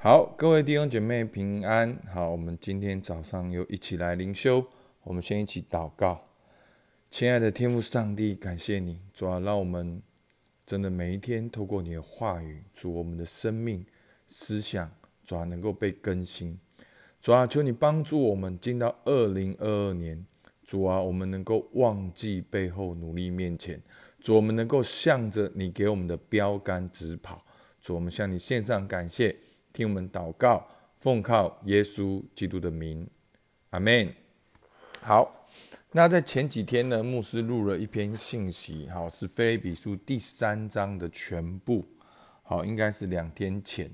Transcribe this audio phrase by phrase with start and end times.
[0.00, 1.98] 好，各位弟兄姐妹平安。
[2.14, 4.64] 好，我们今天早上又一起来灵修。
[5.02, 6.22] 我们先一起祷告，
[7.10, 10.00] 亲爱的天父上帝，感谢你，主啊，让我们
[10.64, 13.84] 真的每一天透过你的话语，主我们的生命
[14.28, 14.88] 思想，
[15.24, 16.56] 主啊能够被更新。
[17.20, 20.24] 主啊，求你帮助我们进到二零二二年，
[20.62, 23.82] 主啊，我们能够忘记背后，努力面前。
[24.20, 27.44] 主，我们能够向着你给我们的标杆直跑。
[27.80, 29.34] 主，我们向你献上感谢。
[29.78, 30.66] 听我们祷告，
[30.98, 33.08] 奉靠耶稣基督的名，
[33.70, 34.12] 阿门。
[35.00, 35.46] 好，
[35.92, 41.86] 那在前几天呢，牧师录了一篇信息，好，是菲比书第三章的全部，
[42.42, 43.88] 好，应该是两天前。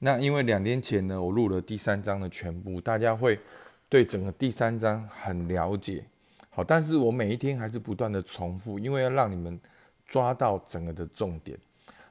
[0.00, 3.38] 那因为两天前呢，我录了第三章的全部，大家会
[3.88, 6.04] 对整个第三章很了解，
[6.50, 9.56] 好，但是我每一天还是不断的重复，因为要让你们
[10.04, 11.56] 抓到整个的重点。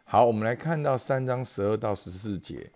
[0.06, 2.72] 好，我们来看到三章十二到十四节。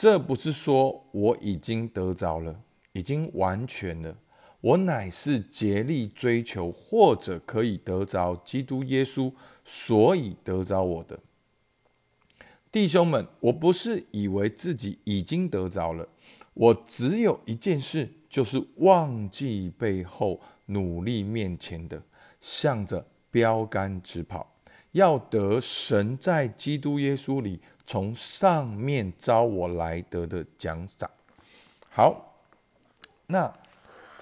[0.00, 2.58] 这不是说我已经得着了，
[2.92, 4.16] 已经完全了。
[4.62, 9.30] 我乃是竭力追求，或者可以得着基督耶稣，
[9.62, 11.20] 所以得着我的
[12.72, 13.26] 弟兄们。
[13.40, 16.08] 我不是以为自己已经得着了，
[16.54, 22.02] 我只有一件事，就是忘记背后，努力面前的，
[22.40, 24.50] 向着标杆直跑。
[24.92, 31.10] 要得神在基督耶稣里从上面招我来得的奖赏。
[31.88, 32.36] 好，
[33.26, 33.52] 那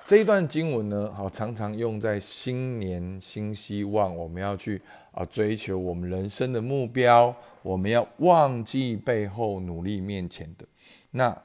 [0.07, 1.13] 这一段经文呢？
[1.15, 4.81] 好，常常用在新年新希望，我们要去
[5.13, 10.65] 啊追求我们人生的目标，我们要忘记背后，努力面前的。
[11.11, 11.37] 那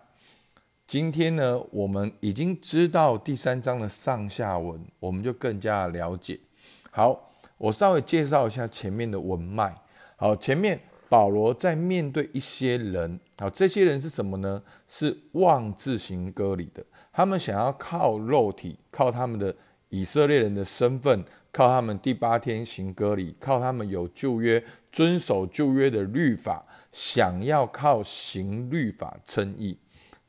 [0.87, 6.39] 今天呢，我们已经知道第三章的上下文，我们就更加了解。
[6.89, 7.31] 好。
[7.57, 9.73] 我稍微介绍一下前面的文脉。
[10.17, 10.77] 好，前面
[11.13, 14.59] 保罗在面对一些人，好，这些人是什么呢？
[14.87, 16.83] 是妄自行割礼的。
[17.11, 19.55] 他们想要靠肉体，靠他们的
[19.89, 29.77] 以色列人的身份，靠他们第八天行割礼，靠他们有旧约，遵守旧约的律法，想要靠行律法称义。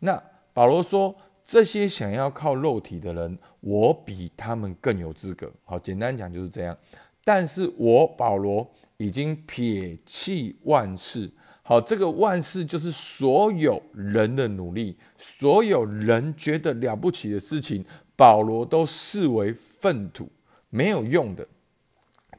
[0.00, 5.50] 那保罗说，这些想要靠肉体的人，我比他们更有资格。
[5.64, 6.76] 好，简单讲就是这样。
[7.24, 8.70] 但是我保罗
[9.04, 11.30] 已经撇弃万事，
[11.62, 17.84] 好，这个万事就是所有人的努力，所有人觉得了不起的事情，
[18.16, 20.30] 保罗都视为粪土，
[20.70, 21.46] 没有用的。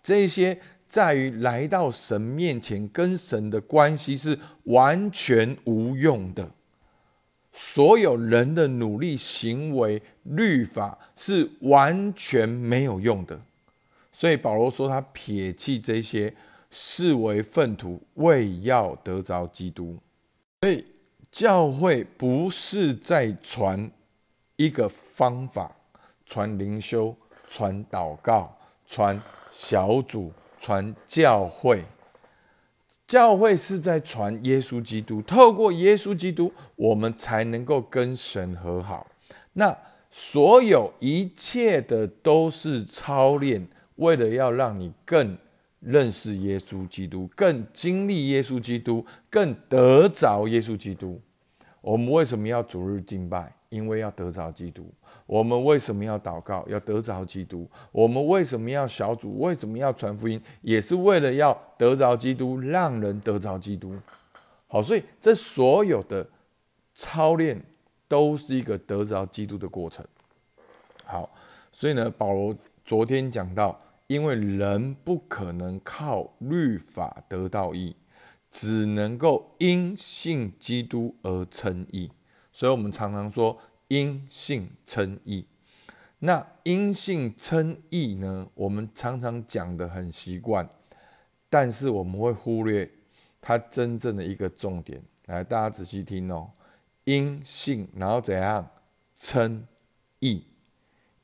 [0.01, 6.49] 这些在于来到神面前跟神的关系是完全无用的，
[7.51, 13.39] 所有人的努力、行为、律法是完全没有用的。
[14.11, 16.33] 所以保罗说，他撇弃这些，
[16.77, 19.97] 视为粪土，为要得着基督。
[20.59, 20.83] 所以
[21.31, 23.89] 教会不是在传
[24.57, 25.73] 一个方法，
[26.25, 27.15] 传灵修、
[27.47, 28.53] 传祷告、
[28.85, 29.21] 传
[29.53, 31.85] 小组、传教会。
[33.07, 39.07] 教会是在传耶稣基督，透过耶稣基督，我们才能够跟神和好。
[39.53, 39.77] 那
[40.11, 43.65] 所有一切的都是操练。
[43.95, 45.37] 为了要让你更
[45.85, 51.22] 认识耶稣基督，更经历耶稣基督，更得着耶稣基督，
[51.79, 53.53] 我们为什么要逐日敬拜？
[53.69, 54.91] 因为要得着基督。
[55.28, 56.66] 我们为什么要祷告？
[56.68, 57.69] 要得着基督。
[57.91, 59.40] 我们为什么要小组？
[59.40, 60.41] 为什么要传福音？
[60.62, 63.96] 也是为了要得着基督，让人得着基督。
[64.67, 66.28] 好，所以这所有的
[66.94, 67.62] 操练
[68.07, 70.06] 都是一个得着基督的过程。
[71.03, 71.29] 好，
[71.72, 73.79] 所以呢，保罗昨天讲到。
[74.07, 77.95] 因为人不可能靠律法得到义，
[78.49, 82.11] 只能够因信基督而称义。
[82.51, 83.57] 所以，我们常常说
[83.88, 85.45] 因信称义。
[86.19, 88.47] 那因信称义呢？
[88.53, 90.67] 我们常常讲的很习惯，
[91.49, 92.89] 但是我们会忽略
[93.41, 95.03] 它真正的一个重点。
[95.25, 96.49] 来，大家仔细听哦。
[97.03, 98.67] 因信，然后怎样
[99.16, 99.67] 称
[100.19, 100.46] 义？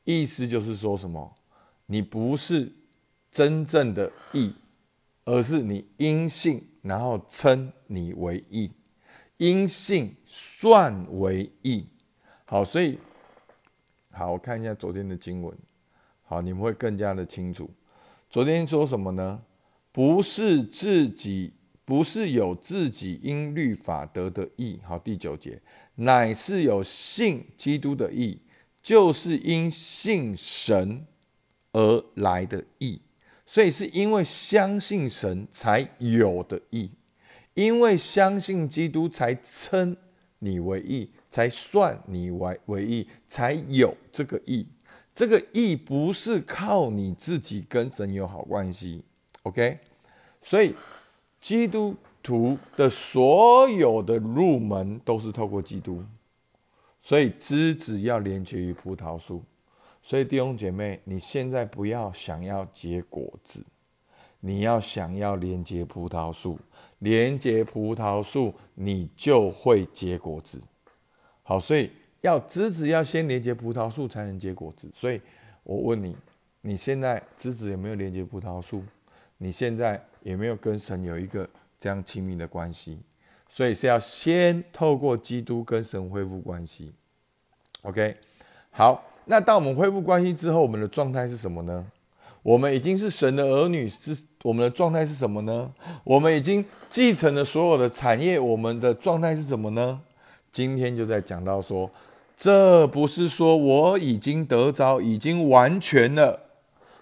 [0.04, 1.34] 意思就是说什么？
[1.92, 2.72] 你不是
[3.30, 4.56] 真正的义，
[5.26, 8.72] 而是你因信，然后称你为义，
[9.36, 11.86] 因信算为义。
[12.46, 12.98] 好，所以
[14.10, 15.54] 好，我看一下昨天的经文，
[16.24, 17.70] 好，你们会更加的清楚。
[18.30, 19.42] 昨天说什么呢？
[19.92, 21.52] 不是自己，
[21.84, 24.80] 不是有自己因律法得的义。
[24.86, 25.62] 好，第九节，
[25.96, 28.40] 乃是有信基督的义，
[28.82, 31.06] 就是因信神。
[31.74, 33.02] 而来的义，
[33.46, 36.92] 所以是因为相信神才有的义，
[37.54, 39.96] 因为相信基督才称
[40.40, 44.68] 你为义，才算你为为义，才有这个义。
[45.14, 49.04] 这个义不是靠你自己跟神有好关系
[49.44, 49.78] ，OK？
[50.42, 50.74] 所以
[51.40, 56.04] 基督徒的所有的入门都是透过基督，
[57.00, 59.44] 所以枝子要连接于葡萄树。
[60.04, 63.64] 所以弟兄姐妹，你现在不要想要结果子，
[64.40, 66.60] 你要想要连接葡萄树，
[67.00, 70.60] 连接葡萄树，你就会结果子。
[71.44, 74.90] 好，所以要枝子要先连接葡萄树才能结果子。
[74.94, 75.22] 所以
[75.62, 76.18] 我问你，
[76.62, 78.84] 你现在枝子有没有连接葡萄树？
[79.38, 81.48] 你现在有没有跟神有一个
[81.78, 83.00] 这样亲密的关系？
[83.48, 86.92] 所以是要先透过基督跟神恢复关系。
[87.84, 88.18] OK，
[88.72, 89.11] 好。
[89.32, 91.86] 那当我们恢复关系之后，我们的状态是什么呢？
[92.44, 94.14] 我们已经是神的儿女，是
[94.44, 95.72] 我们的状态是什么呢？
[96.04, 100.02] 我们已经继承了所有的产业，我们的状态是什么呢？
[100.52, 101.90] 今天就在讲到说，
[102.36, 106.38] 这不是说我已经得着，已经完全了，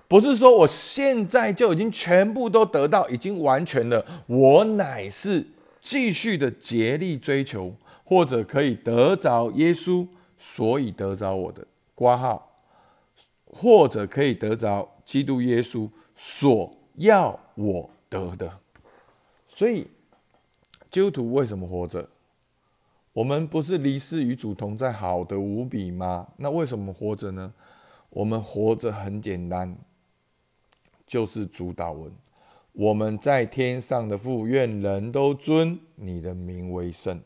[0.07, 4.05] 不是说我现在就已经全部都得到，已经完全了。
[4.27, 5.47] 我乃是
[5.81, 7.73] 继续的竭力追求，
[8.03, 10.05] 或者可以得着耶稣，
[10.37, 11.65] 所以得着我的。
[11.99, 12.61] 挂号，
[13.45, 18.61] 或者可以得着基督耶稣所要我得的。
[19.49, 19.85] 所以，
[20.89, 22.07] 基督徒为什么活着？
[23.11, 26.29] 我们不是离世与主同在，好的无比吗？
[26.37, 27.53] 那为什么活着呢？
[28.11, 29.75] 我们活着很简单，
[31.05, 32.09] 就是主导文。
[32.71, 37.21] 我们在天上的父，愿人都尊你的名为圣。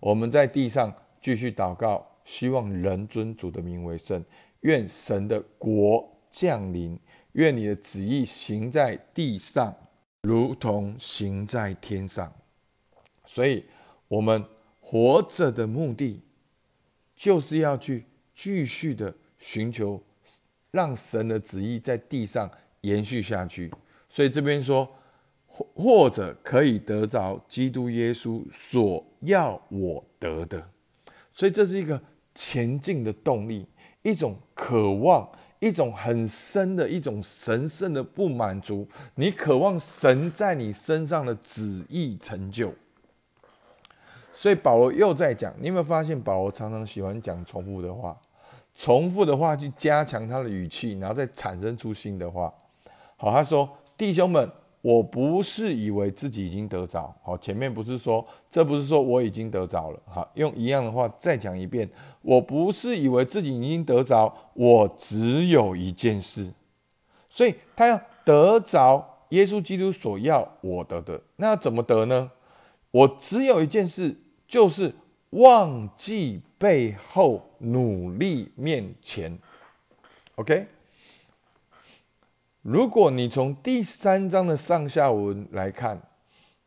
[0.00, 2.07] 我们在地上继续祷告。
[2.28, 4.22] 希望人尊主的名为圣，
[4.60, 7.00] 愿神的国降临，
[7.32, 9.74] 愿你的旨意行在地上，
[10.20, 12.30] 如同行在天上。
[13.24, 13.64] 所以，
[14.08, 14.44] 我们
[14.78, 16.20] 活着的目的，
[17.16, 18.04] 就是要去
[18.34, 20.02] 继续的寻求，
[20.70, 22.50] 让神的旨意在地上
[22.82, 23.72] 延续下去。
[24.06, 24.86] 所以这边说，
[25.46, 30.70] 或或者可以得着基督耶稣所要我得的。
[31.32, 31.98] 所以这是一个。
[32.40, 33.66] 前进的动力，
[34.02, 38.86] 一种渴望，一种很深的一种神圣的不满足。
[39.16, 42.72] 你渴望神在你身上的旨意成就。
[44.32, 48.16] 所以保罗又在讲，你有没有发现保罗常常喜欢讲重复的话？
[48.72, 52.54] 重复的话去加强他的语气，然后再产生出新的话。
[53.16, 53.68] 好，他说
[53.98, 54.48] ：“弟兄们。”
[54.88, 61.86] 我不是以为自己已经得着，好，前面不是说，这不是说我已经得着了，好，用一样的话再讲一遍，
[62.22, 66.50] 我不是以为自己已经得着，我只有一件事，
[67.28, 72.30] 所以他要得着耶稣基督所要我得的，那怎么得呢？
[72.90, 74.94] 我只有一件事，就是
[75.30, 79.38] 忘记背后，努力面前
[80.36, 80.66] ，OK。
[82.70, 85.98] 如果你从第三章的上下文来看，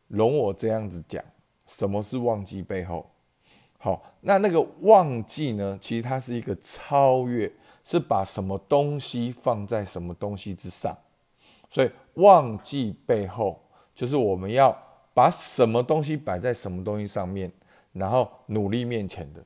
[0.08, 1.22] 容我这样子讲，
[1.64, 3.08] 什么是忘记背后？
[3.78, 5.78] 好，那那个忘记呢？
[5.80, 7.48] 其实它是一个超越，
[7.84, 10.92] 是把什么东西放在什么东西之上。
[11.68, 13.62] 所以忘记背后，
[13.94, 14.76] 就是我们要
[15.14, 17.48] 把什么东西摆在什么东西上面，
[17.92, 19.40] 然后努力面前的。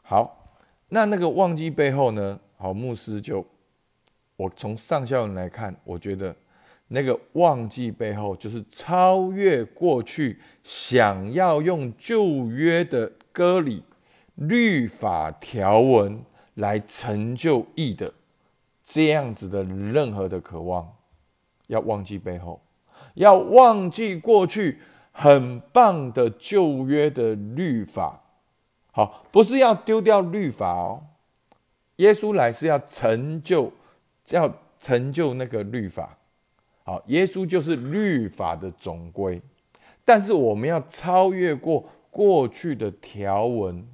[0.00, 0.46] 好，
[0.88, 2.40] 那那个忘记背后呢？
[2.56, 3.44] 好，牧师就。
[4.40, 6.34] 我从上下文来看，我觉得
[6.88, 13.82] 那个忘记背后就是超越过去，想要用旧约的歌里
[14.36, 18.10] 律法条文来成就义的
[18.82, 20.90] 这样子的任何的渴望，
[21.66, 22.62] 要忘记背后，
[23.16, 24.78] 要忘记过去
[25.12, 28.22] 很棒的旧约的律法。
[28.90, 31.02] 好，不是要丢掉律法哦，
[31.96, 33.70] 耶稣来是要成就。
[34.36, 36.16] 要成就那个律法，
[36.84, 39.40] 好，耶稣就是律法的总归。
[40.04, 43.86] 但是我们要超越过过去的条文，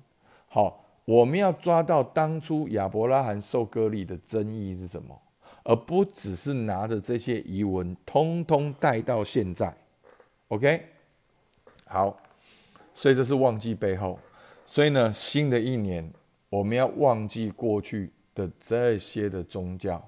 [0.49, 5.21] 好，我们要抓到当初亚伯拉罕受割礼的真意是什么，
[5.64, 9.76] 而不只是拿着这些遗文通通带到现在。
[10.49, 10.87] OK，
[11.87, 12.16] 好，
[12.95, 14.19] 所以这是忘记背后。
[14.64, 16.11] 所以呢，新的一年
[16.49, 20.02] 我们要忘记过去的这些的宗教。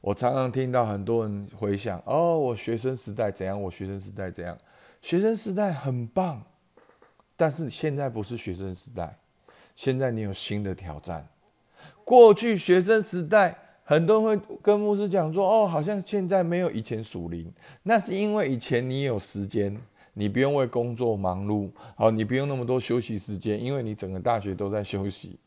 [0.00, 3.60] 我常常听到很多人回想：哦，我学生时代怎样？
[3.60, 4.56] 我学生时代怎样？
[5.02, 6.42] 学生时代很棒，
[7.36, 9.14] 但是现在不是学生时代，
[9.76, 11.28] 现在你有新的挑战。
[12.02, 13.54] 过去学生时代，
[13.84, 17.52] 很多人会跟牧师讲说：哦，好像现在没有以前属灵，
[17.82, 19.78] 那是因为以前你有时间，
[20.14, 25.38] 你不用为工作忙碌，好，你不用那么多休息时间，因为你整个大学都在休息，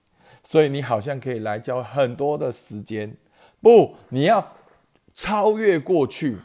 [0.44, 3.18] 所以你好像可以来教很多的时间。
[3.64, 4.46] 不，你要
[5.16, 6.38] 超越过去，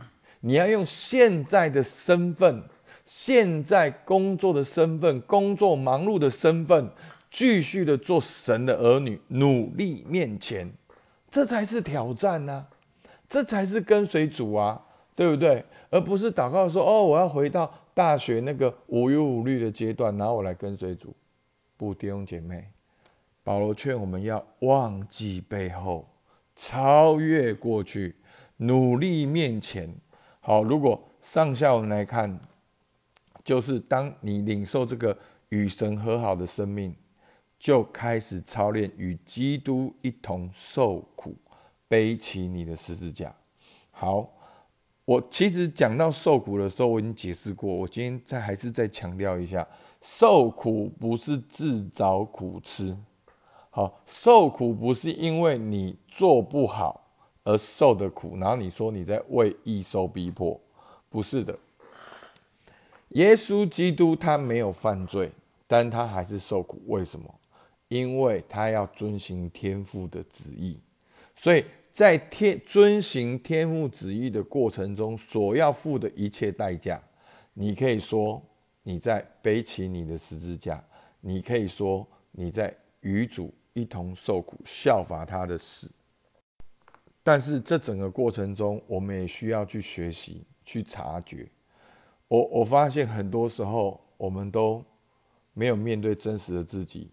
[0.43, 2.63] 你要用现在的身份，
[3.05, 6.89] 现在工作的身份，工作忙碌的身份，
[7.29, 10.73] 继续的做神的儿女，努力面前，
[11.29, 12.69] 这才是挑战呢，
[13.29, 14.81] 这才是跟随主啊，
[15.17, 15.65] 对不对？
[15.91, 21.13] 而不是祷告说：“哦，我要回到大学那个无忧无虑的阶段，然后我来跟随主。”
[21.77, 22.69] 不，弟兄姐妹，
[23.43, 26.07] 保罗劝我们要忘记背后，
[26.59, 28.17] 超越过去，
[28.57, 29.95] 努力面前。
[30.41, 32.39] 好，如果上下文来看，
[33.45, 35.17] 就是当你领受这个
[35.51, 36.93] 与神和好的生命，
[37.59, 41.37] 就开始操练与基督一同受苦，
[41.87, 43.33] 背起你的十字架。
[43.93, 44.35] 好。
[45.05, 47.73] 我其实讲到受苦的时候，我已经解释过。
[47.73, 49.67] 我今天再还是再强调一下，
[50.03, 52.95] 受苦不是自找苦吃。
[53.79, 57.01] 好，受苦不是因为你做不好
[57.45, 60.61] 而受的苦，然后你说你在为义受逼迫，
[61.09, 61.57] 不是的。
[63.11, 65.31] 耶稣基督他没有犯罪，
[65.69, 66.83] 但他还是受苦。
[66.89, 67.33] 为什么？
[67.87, 70.81] 因为他要遵行天父的旨意，
[71.37, 71.65] 所以。
[71.93, 77.03] 在天遵行天父旨意的过程中，所要付的一切代价，
[77.55, 78.41] 你可以说
[78.85, 80.81] 你在背起你的十字架，
[81.21, 85.91] 你可以说你在与主一同受苦，效法他的死。
[87.23, 91.49] 但是这整个过程中，我们也需要去学习、去察觉。
[92.29, 94.85] 我我发现很多时候，我们都
[95.53, 97.11] 没有面对真实的自己。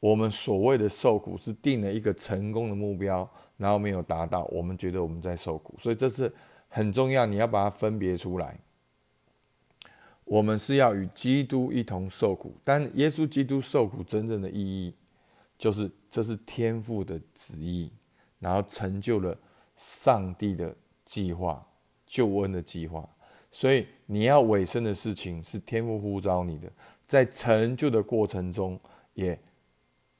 [0.00, 3.28] 我们所谓的受苦，是定了一个成功的目标。
[3.56, 6.30] 然后没有达到，我们觉得我们在受苦，所以这是
[6.68, 8.58] 很重要，你要把它分别出来。
[10.24, 14.92] 我们是要与基督一同受苦，但耶稣基督受苦真正的意义，
[15.58, 17.92] 就是这是天父的旨意，
[18.38, 19.36] 然后成就了
[19.76, 21.66] 上帝的计划、
[22.06, 23.08] 救恩的计划。
[23.50, 26.70] 所以你要委身的事情是天父呼召你的，
[27.06, 28.78] 在成就的过程中，
[29.14, 29.38] 也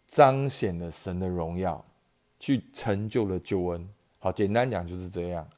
[0.06, 1.84] 彰显了神的荣耀。
[2.40, 3.88] 去成就了救恩，
[4.18, 5.48] 好，简单讲就是这样。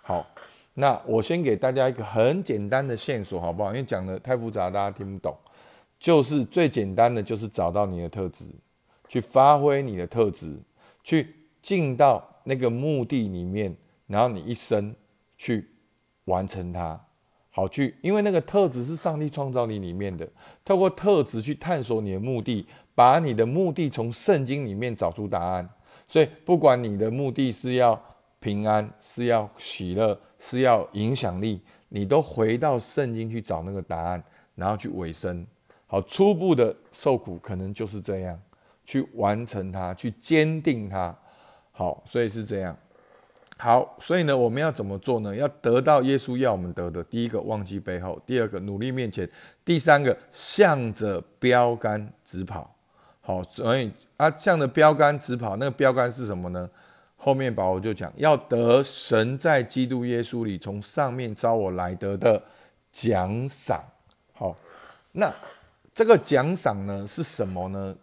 [0.00, 0.26] 好，
[0.72, 3.68] 那我先给大家一个很简单的线索，好不好？
[3.70, 5.36] 因为讲的太复杂，大家听不懂。
[5.98, 8.46] 就是最简单的，就是找到你的特质，
[9.12, 10.58] 去发挥你的特质，
[11.02, 13.76] 去进到那个目的里面，
[14.06, 14.96] 然后你一生
[15.36, 15.68] 去
[16.24, 16.98] 完成它。
[17.50, 20.26] 好，去，因为那个特质是上帝创造你里面的，
[20.64, 25.68] 透过特质去探索你的目的，把你的目的从圣经里面找出答案。
[26.08, 28.02] 所以，不管你的目的是要
[28.40, 35.46] 平安，是要喜乐，是要影响力，你都回到圣经去找那个答案，然后去尾声。
[35.86, 38.40] 好，初步的受苦可能就是这样，
[38.84, 41.14] 去完成它，去坚定它。
[41.72, 42.76] 好，所以是这样。
[43.56, 45.34] 好，所以呢，我们要怎么做呢？
[45.34, 47.02] 要得到耶稣要我们得的。
[47.04, 49.24] 第一个，忘记背后；第二个，努力面前；
[49.64, 52.74] 第三个，向着标杆直跑。
[53.20, 56.68] 好，所以啊，向着标杆直跑，那个标杆是什么呢？
[57.16, 62.42] 后面保罗就讲，要得神在基督耶稣里从上面招我来得的
[62.90, 63.80] 奖赏。
[64.32, 64.56] 好，
[65.12, 65.32] 那
[65.94, 67.94] 这个奖赏呢是什么呢？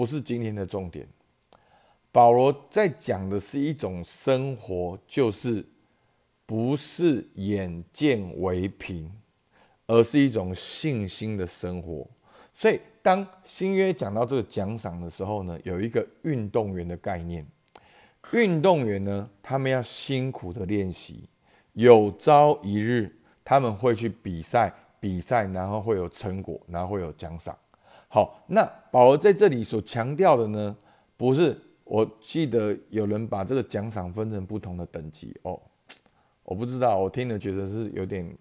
[0.00, 1.06] 不是今天的重点。
[2.10, 5.62] 保罗在讲的是一种生活，就是
[6.46, 9.12] 不是眼见为凭，
[9.86, 12.08] 而是一种信心的生活。
[12.54, 12.80] 所以。
[13.02, 17.46] 当新约讲到这个奖赏的时候呢，有一个运动员的概念。
[18.32, 21.28] 运动员呢，他们要辛苦的练习，
[21.72, 23.14] 有朝一日
[23.44, 27.54] 他们会去比赛，比赛然后会有成果，然后会有奖赏。
[28.12, 30.76] 好，那保罗在这里所强调的呢，
[31.16, 35.60] 不是我记得有人把这个奖赏分成不同的等级哦，
[36.42, 38.36] 我不知道，我听了觉得是有点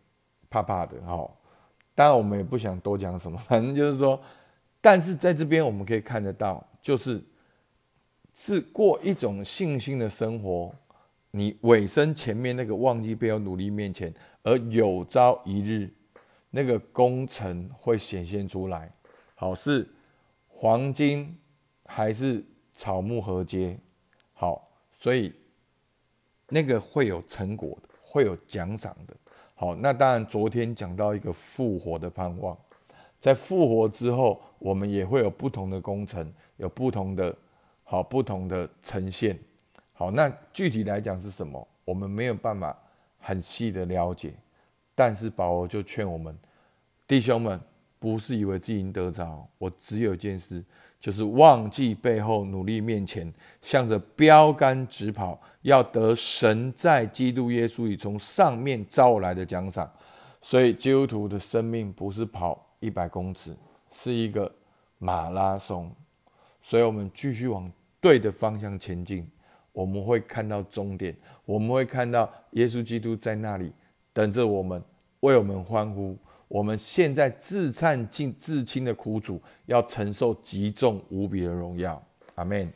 [0.50, 1.00] 怕怕的。
[1.06, 1.40] 好，
[1.94, 4.20] 当然我们也不想多讲什么， 反正就是说。
[4.82, 7.22] 但是在这边我们可以看得到，就是
[8.34, 10.74] 是过一种信心的生活。
[11.32, 14.12] 你尾声前面那个忘记背后努力面前，
[14.42, 15.88] 而有朝一日
[16.50, 18.92] 那个工程会显现出来。
[19.40, 19.88] 好，是
[20.50, 21.34] 黄金
[21.86, 22.44] 还是
[22.76, 23.80] 草木合接？
[24.34, 25.34] 好，所以
[26.50, 29.16] 那个会有成果的，会有奖赏的。
[29.56, 32.58] 好，那当然昨天讲到一个复活的盼望。
[33.18, 37.34] 在复活之后，我们也会有不同的工程，有不同的
[37.86, 39.40] 好不同的呈现。
[39.94, 41.66] 好，那具体来讲是什么？
[41.86, 42.78] 我们没有办法
[43.20, 44.34] 很细的了解。
[44.94, 46.38] 但是保罗就劝我们，
[47.08, 47.58] 弟兄们，
[48.00, 50.64] 不是以为自己赢得着，我只有一件事，
[51.02, 59.92] 就是忘记背后，努力面前，向着标杆直跑，要得神在基督耶稣里从上面招来的奖赏。
[60.42, 63.54] 所以基督徒的生命不是跑一百公尺，
[63.92, 64.50] 是一个
[64.98, 65.94] 马拉松。
[66.62, 69.30] 所以我们继续往对的方向前进，
[69.74, 71.14] 我们会看到终点，
[71.44, 73.74] 我们会看到耶稣基督在那里
[74.14, 74.82] 等着我们，
[75.20, 76.18] 为我们欢呼。
[76.50, 82.04] 我们现在自叹尽自轻的苦楚，要承受极重无比的荣耀。
[82.36, 82.70] 阿门。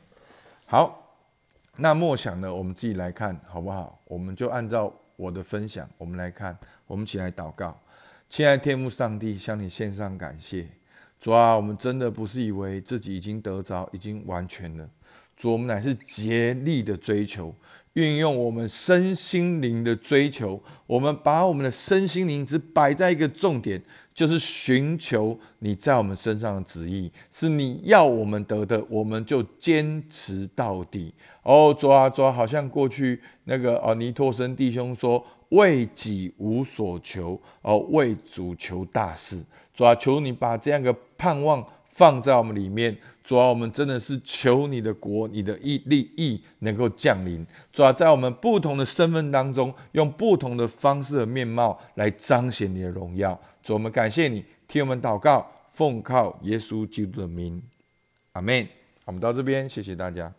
[0.66, 1.18] 好，
[1.76, 2.54] 那默想呢？
[2.54, 4.00] 我们自己来看好不好？
[4.06, 7.76] 我们就按照我的分享，我们来看，我们起来祷告。
[8.30, 10.68] 亲爱的天父上帝，向你献上感谢。
[11.20, 14.88] 主啊，我们真的不是以为自己已经得着，已经完全了。
[15.36, 17.54] 主，我们乃是竭力的追求，
[17.94, 20.62] 运用我们身心灵的追求。
[20.88, 23.82] 我们把我们的身心灵只摆在一个重点，
[24.14, 31.14] 就是寻求你在我们身上的旨意，是你要我们得的，我们就坚持到底。
[31.44, 42.98] 哦，主啊，主啊，好像过去那个哦，尼托森弟兄说：“为己无所求，哦，为主求大事。”主啊，求你把这样的盼望放在我们里面。
[43.24, 47.46] 主啊，我们真的是求你的国、你的意利益能够降临。
[47.72, 53.40] 主啊，在我们不同的身份当中，用不同的方式和面貌来彰显你的荣耀。
[53.62, 57.64] 主，我们感谢你，听我们祷告，奉靠耶稣基督的名，
[58.34, 58.68] 阿门。
[59.06, 60.34] 我们到这边，谢谢大家。